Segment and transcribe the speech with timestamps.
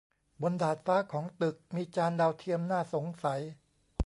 [0.41, 3.41] บนดาดฟ้าของตึกมีจานดาวเทียมน่าสงสัย